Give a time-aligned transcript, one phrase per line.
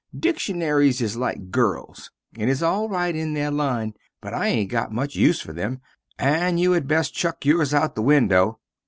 [0.17, 4.91] Dickshunaries is like girls and is al rite in there line, but I aint got
[4.91, 5.79] much use fer them
[6.17, 8.59] and you had best chuck yours out the window.